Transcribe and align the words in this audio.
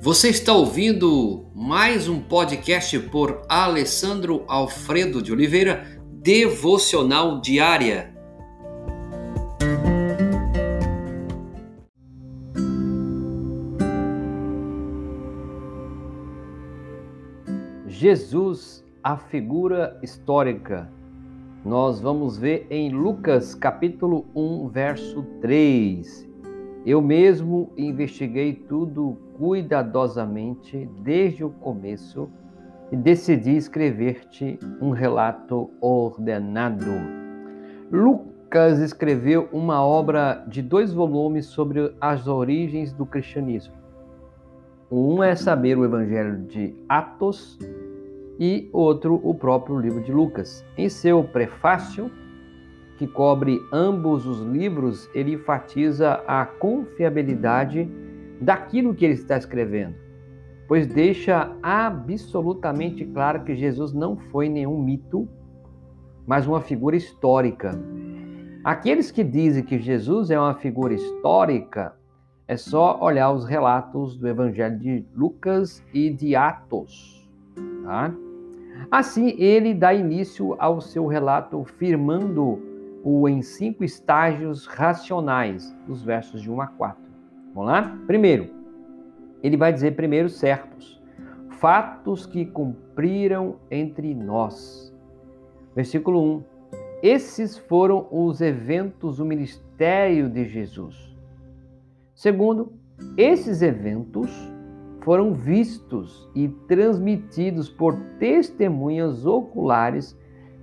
Você 0.00 0.28
está 0.28 0.52
ouvindo 0.52 1.46
mais 1.52 2.08
um 2.08 2.20
podcast 2.20 2.96
por 3.10 3.42
Alessandro 3.48 4.44
Alfredo 4.46 5.20
de 5.20 5.32
Oliveira, 5.32 6.00
Devocional 6.22 7.40
Diária. 7.40 8.14
Jesus, 17.88 18.84
a 19.02 19.16
figura 19.16 19.98
histórica. 20.00 20.88
Nós 21.64 22.00
vamos 22.00 22.38
ver 22.38 22.68
em 22.70 22.90
Lucas 22.90 23.52
capítulo 23.52 24.26
1, 24.32 24.68
verso 24.68 25.24
3. 25.40 26.27
Eu 26.88 27.02
mesmo 27.02 27.70
investiguei 27.76 28.54
tudo 28.54 29.18
cuidadosamente 29.36 30.88
desde 31.02 31.44
o 31.44 31.50
começo 31.50 32.30
e 32.90 32.96
decidi 32.96 33.54
escrever-te 33.58 34.58
um 34.80 34.88
relato 34.88 35.68
ordenado. 35.82 36.86
Lucas 37.92 38.78
escreveu 38.78 39.50
uma 39.52 39.84
obra 39.84 40.42
de 40.48 40.62
dois 40.62 40.90
volumes 40.90 41.44
sobre 41.44 41.94
as 42.00 42.26
origens 42.26 42.90
do 42.90 43.04
cristianismo. 43.04 43.74
Um 44.90 45.22
é 45.22 45.34
saber 45.34 45.76
o 45.76 45.84
Evangelho 45.84 46.38
de 46.46 46.74
Atos 46.88 47.58
e 48.40 48.66
outro 48.72 49.20
o 49.22 49.34
próprio 49.34 49.78
livro 49.78 50.02
de 50.02 50.10
Lucas. 50.10 50.64
Em 50.74 50.88
seu 50.88 51.22
prefácio, 51.22 52.10
que 52.98 53.06
cobre 53.06 53.64
ambos 53.72 54.26
os 54.26 54.40
livros, 54.40 55.08
ele 55.14 55.34
enfatiza 55.34 56.20
a 56.26 56.44
confiabilidade 56.44 57.88
daquilo 58.40 58.92
que 58.92 59.04
ele 59.04 59.14
está 59.14 59.38
escrevendo, 59.38 59.94
pois 60.66 60.86
deixa 60.86 61.56
absolutamente 61.62 63.04
claro 63.06 63.44
que 63.44 63.54
Jesus 63.54 63.92
não 63.92 64.16
foi 64.16 64.48
nenhum 64.48 64.82
mito, 64.82 65.28
mas 66.26 66.46
uma 66.46 66.60
figura 66.60 66.96
histórica. 66.96 67.70
Aqueles 68.64 69.12
que 69.12 69.22
dizem 69.22 69.62
que 69.62 69.78
Jesus 69.78 70.30
é 70.30 70.38
uma 70.38 70.54
figura 70.54 70.92
histórica, 70.92 71.94
é 72.48 72.56
só 72.56 72.98
olhar 73.00 73.30
os 73.30 73.46
relatos 73.46 74.16
do 74.16 74.26
Evangelho 74.26 74.76
de 74.76 75.06
Lucas 75.14 75.84
e 75.94 76.10
de 76.10 76.34
Atos. 76.34 77.28
Tá? 77.84 78.12
Assim, 78.90 79.34
ele 79.38 79.72
dá 79.72 79.94
início 79.94 80.56
ao 80.58 80.80
seu 80.80 81.06
relato 81.06 81.62
firmando 81.64 82.67
o 83.02 83.28
em 83.28 83.42
cinco 83.42 83.84
estágios 83.84 84.66
racionais, 84.66 85.74
dos 85.86 86.02
versos 86.02 86.42
de 86.42 86.50
1 86.50 86.60
a 86.60 86.66
4. 86.66 87.02
Vamos 87.54 87.70
lá? 87.70 87.98
Primeiro, 88.06 88.50
ele 89.42 89.56
vai 89.56 89.72
dizer 89.72 89.96
primeiro 89.96 90.28
certos, 90.28 91.02
fatos 91.58 92.26
que 92.26 92.44
cumpriram 92.44 93.56
entre 93.70 94.14
nós. 94.14 94.94
Versículo 95.74 96.36
1. 96.38 96.44
Esses 97.02 97.56
foram 97.56 98.08
os 98.10 98.40
eventos 98.40 99.18
do 99.18 99.24
ministério 99.24 100.28
de 100.28 100.44
Jesus. 100.44 101.16
Segundo, 102.14 102.72
esses 103.16 103.62
eventos 103.62 104.30
foram 105.02 105.32
vistos 105.32 106.28
e 106.34 106.48
transmitidos 106.66 107.68
por 107.68 107.96
testemunhas 108.18 109.24
oculares 109.24 110.18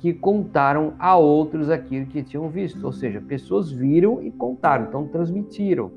que 0.00 0.14
contaram 0.14 0.94
a 0.98 1.16
outros 1.16 1.68
aquilo 1.68 2.06
que 2.06 2.22
tinham 2.22 2.48
visto, 2.48 2.82
ou 2.84 2.92
seja, 2.92 3.20
pessoas 3.20 3.70
viram 3.70 4.22
e 4.22 4.30
contaram, 4.30 4.86
então 4.86 5.06
transmitiram. 5.06 5.92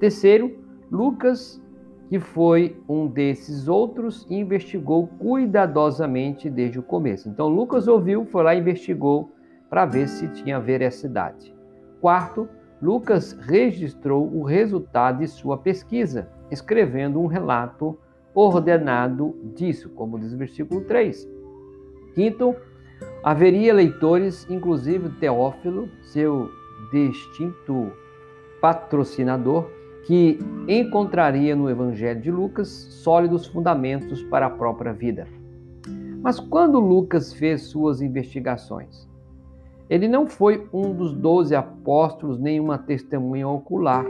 Terceiro, 0.00 0.56
Lucas, 0.90 1.62
que 2.08 2.18
foi 2.18 2.80
um 2.88 3.06
desses 3.06 3.68
outros, 3.68 4.26
investigou 4.30 5.06
cuidadosamente 5.18 6.48
desde 6.48 6.78
o 6.78 6.82
começo. 6.82 7.28
Então, 7.28 7.48
Lucas 7.48 7.86
ouviu, 7.86 8.24
foi 8.24 8.42
lá 8.42 8.54
e 8.54 8.58
investigou 8.58 9.30
para 9.68 9.84
ver 9.84 10.08
se 10.08 10.28
tinha 10.28 10.58
veracidade. 10.58 11.54
Quarto, 12.00 12.48
Lucas 12.80 13.32
registrou 13.32 14.32
o 14.32 14.44
resultado 14.44 15.18
de 15.18 15.28
sua 15.28 15.58
pesquisa, 15.58 16.30
escrevendo 16.50 17.20
um 17.20 17.26
relato 17.26 17.98
ordenado 18.34 19.34
disso, 19.54 19.90
como 19.90 20.18
diz 20.18 20.32
o 20.32 20.38
versículo 20.38 20.82
3. 20.82 21.28
Quinto, 22.14 22.54
Haveria 23.22 23.74
leitores, 23.74 24.46
inclusive 24.48 25.08
Teófilo, 25.18 25.88
seu 26.02 26.50
distinto 26.92 27.92
patrocinador, 28.60 29.68
que 30.04 30.38
encontraria 30.68 31.56
no 31.56 31.68
Evangelho 31.68 32.20
de 32.20 32.30
Lucas 32.30 32.68
sólidos 32.68 33.46
fundamentos 33.46 34.22
para 34.22 34.46
a 34.46 34.50
própria 34.50 34.92
vida. 34.92 35.26
Mas 36.22 36.38
quando 36.38 36.78
Lucas 36.78 37.32
fez 37.32 37.62
suas 37.62 38.00
investigações, 38.00 39.08
ele 39.90 40.08
não 40.08 40.26
foi 40.26 40.68
um 40.72 40.92
dos 40.92 41.12
doze 41.12 41.54
apóstolos 41.54 42.38
nem 42.38 42.58
uma 42.58 42.78
testemunha 42.78 43.48
ocular. 43.48 44.04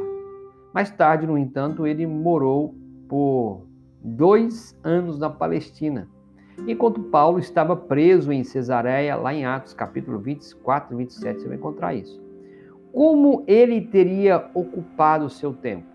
Mais 0.73 0.91
tarde, 0.91 1.27
no 1.27 1.37
entanto, 1.37 1.87
ele 1.87 2.07
morou 2.07 2.75
por 3.09 3.63
dois 4.03 4.79
anos 4.83 5.19
na 5.19 5.31
Palestina 5.31 6.09
Enquanto 6.67 7.03
Paulo 7.03 7.39
estava 7.39 7.77
preso 7.77 8.33
em 8.33 8.43
Cesareia, 8.43 9.17
lá 9.17 9.35
em 9.35 9.45
Atos 9.45 9.75
capítulo 9.75 10.19
24 10.19 10.95
e 10.95 10.97
27, 10.97 11.41
você 11.41 11.49
vai 11.49 11.57
encontrar 11.57 11.95
isso. 11.95 12.23
Como 12.93 13.45
ele 13.47 13.81
teria 13.83 14.49
ocupado 14.55 15.29
seu 15.29 15.53
tempo? 15.53 15.87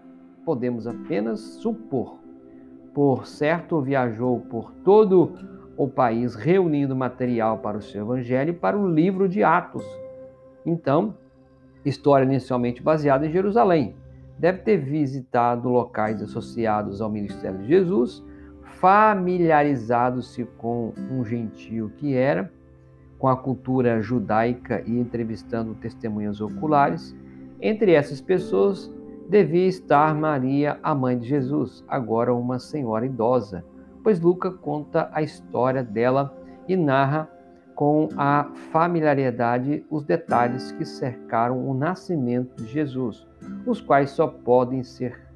Podemos 0.46 0.86
apenas 0.86 1.40
supor. 1.40 2.20
Por 2.94 3.26
certo, 3.26 3.82
viajou 3.82 4.42
por 4.42 4.72
todo 4.84 5.34
o 5.76 5.88
país 5.88 6.36
reunindo 6.36 6.96
material 6.96 7.58
para 7.58 7.78
o 7.78 7.82
seu 7.82 8.04
evangelho 8.04 8.52
e 8.52 8.56
para 8.56 8.78
o 8.78 8.88
livro 8.88 9.28
de 9.28 9.44
Atos. 9.44 9.86
Então, 10.66 11.18
história 11.84 12.26
inicialmente 12.26 12.84
baseada 12.84 13.26
em 13.26 13.32
Jerusalém. 13.32 13.96
Deve 14.38 14.60
ter 14.60 14.78
visitado 14.78 15.70
locais 15.70 16.22
associados 16.22 17.02
ao 17.02 17.10
ministério 17.10 17.60
de 17.60 17.68
Jesus 17.68 18.24
familiarizado-se 18.80 20.46
com 20.58 20.94
um 21.12 21.24
gentio 21.24 21.92
que 21.98 22.16
era, 22.16 22.52
com 23.20 23.28
a 23.28 23.38
cultura 23.38 24.02
judaica 24.02 24.82
e 24.86 25.00
entrevistando 25.00 25.76
testemunhas 25.76 26.42
oculares. 26.42 27.16
Entre 27.62 27.94
essas 27.94 28.20
pessoas 28.20 28.92
devia 29.30 29.68
estar 29.68 30.16
Maria, 30.16 30.80
a 30.82 30.96
mãe 30.96 31.18
de 31.18 31.28
Jesus, 31.28 31.84
agora 31.88 32.34
uma 32.34 32.58
senhora 32.60 33.06
idosa, 33.06 33.64
pois 34.04 34.20
Lucas 34.20 34.56
conta 34.56 35.10
a 35.14 35.22
história 35.22 35.84
dela 35.84 36.36
e 36.68 36.76
narra 36.76 37.30
com 37.76 38.10
a 38.18 38.52
familiaridade 38.72 39.86
os 39.90 40.04
detalhes 40.04 40.72
que 40.72 40.86
cercaram 40.86 41.68
o 41.68 41.74
nascimento 41.74 42.64
de 42.64 42.72
Jesus, 42.72 43.28
os 43.66 43.80
quais 43.80 44.12
só 44.12 44.28
podem 44.28 44.84
ser 44.84 45.31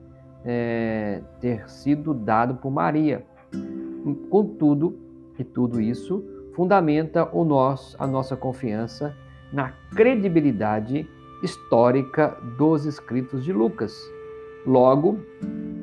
é, 0.46 1.22
ter 1.42 1.68
sido 1.70 2.14
dado 2.14 2.56
por 2.56 2.72
Maria, 2.72 3.26
Contudo, 4.30 5.00
e 5.40 5.44
tudo 5.44 5.82
isso 5.82 6.24
fundamenta 6.54 7.28
o 7.36 7.44
nosso, 7.44 7.96
a 8.00 8.06
nossa 8.06 8.38
confiança 8.38 9.16
na 9.52 9.74
credibilidade 9.96 11.10
histórica 11.44 12.38
dos 12.58 12.86
escritos 12.86 13.44
de 13.44 13.52
Lucas. 13.52 13.94
Logo, 14.66 15.20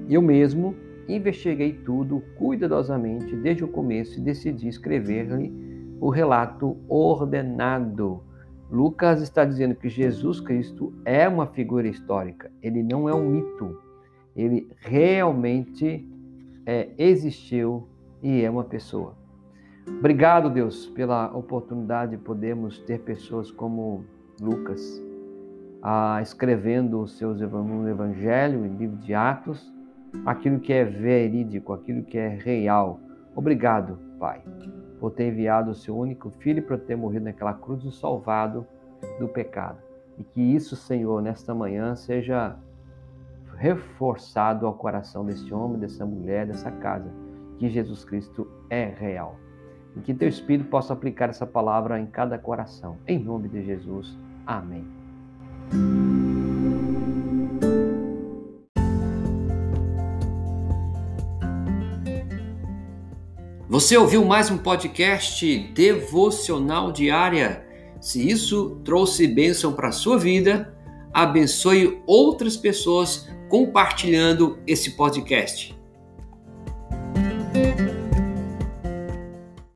eu 0.08 0.22
mesmo 0.22 0.74
investiguei 1.08 1.72
tudo 1.72 2.22
cuidadosamente 2.36 3.34
desde 3.36 3.64
o 3.64 3.68
começo 3.68 4.18
e 4.18 4.22
decidi 4.22 4.68
escrever-lhe 4.68 5.52
o 6.00 6.08
relato 6.08 6.76
ordenado. 6.88 8.22
Lucas 8.70 9.20
está 9.20 9.44
dizendo 9.44 9.74
que 9.74 9.88
Jesus 9.88 10.40
Cristo 10.40 10.92
é 11.04 11.28
uma 11.28 11.46
figura 11.46 11.88
histórica, 11.88 12.50
ele 12.62 12.82
não 12.82 13.08
é 13.08 13.14
um 13.14 13.28
mito, 13.28 13.76
ele 14.36 14.68
realmente 14.78 16.08
é, 16.66 16.88
existiu 16.98 17.88
e 18.22 18.42
é 18.42 18.50
uma 18.50 18.64
pessoa. 18.64 19.14
Obrigado, 19.86 20.48
Deus, 20.48 20.86
pela 20.86 21.36
oportunidade 21.36 22.16
de 22.16 22.22
podermos 22.22 22.78
ter 22.80 23.00
pessoas 23.00 23.50
como 23.50 24.04
Lucas, 24.40 25.02
ah, 25.82 26.20
escrevendo 26.22 27.00
os 27.00 27.18
seus 27.18 27.40
no 27.40 27.88
Evangelho, 27.88 28.64
em 28.64 28.76
livro 28.76 28.96
de 28.98 29.12
Atos, 29.12 29.72
aquilo 30.24 30.60
que 30.60 30.72
é 30.72 30.84
verídico, 30.84 31.72
aquilo 31.72 32.02
que 32.04 32.16
é 32.16 32.28
real. 32.28 33.00
Obrigado, 33.34 33.98
Pai, 34.18 34.42
por 35.00 35.10
ter 35.10 35.28
enviado 35.28 35.70
o 35.70 35.74
seu 35.74 35.96
único 35.96 36.30
filho 36.38 36.62
para 36.62 36.78
ter 36.78 36.96
morrido 36.96 37.24
naquela 37.24 37.54
cruz 37.54 37.84
e 37.84 37.90
salvado 37.90 38.66
do 39.18 39.26
pecado. 39.26 39.78
E 40.18 40.22
que 40.22 40.40
isso, 40.40 40.76
Senhor, 40.76 41.20
nesta 41.20 41.54
manhã 41.54 41.96
seja 41.96 42.56
reforçado 43.62 44.66
ao 44.66 44.74
coração 44.74 45.24
desse 45.24 45.54
homem, 45.54 45.78
dessa 45.78 46.04
mulher, 46.04 46.48
dessa 46.48 46.68
casa, 46.68 47.08
que 47.58 47.70
Jesus 47.70 48.04
Cristo 48.04 48.44
é 48.68 48.86
real. 48.86 49.36
E 49.96 50.00
que 50.00 50.12
teu 50.12 50.28
Espírito 50.28 50.68
possa 50.68 50.92
aplicar 50.92 51.28
essa 51.28 51.46
palavra 51.46 52.00
em 52.00 52.06
cada 52.06 52.36
coração. 52.36 52.96
Em 53.06 53.20
nome 53.20 53.48
de 53.48 53.64
Jesus. 53.64 54.18
Amém. 54.44 54.84
Você 63.68 63.96
ouviu 63.96 64.24
mais 64.24 64.50
um 64.50 64.58
podcast 64.58 65.46
devocional 65.72 66.90
diária? 66.90 67.64
Se 68.00 68.28
isso 68.28 68.80
trouxe 68.84 69.28
bênção 69.28 69.72
para 69.72 69.88
a 69.88 69.92
sua 69.92 70.18
vida, 70.18 70.74
abençoe 71.14 72.02
outras 72.08 72.56
pessoas 72.56 73.30
compartilhando 73.52 74.58
esse 74.66 74.92
podcast. 74.92 75.78